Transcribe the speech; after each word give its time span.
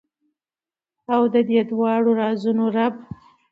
او 1.13 1.21
ددې 1.33 1.61
دواړو 1.69 2.11
رازونو 2.21 2.65
رب، 2.75 2.93